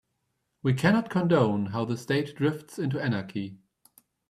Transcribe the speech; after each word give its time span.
We 0.63 0.73
cannot 0.73 1.11
condone 1.11 1.67
how 1.67 1.85
the 1.85 1.95
state 1.95 2.35
drifts 2.35 2.79
into 2.79 2.99
anarchy. 2.99 3.59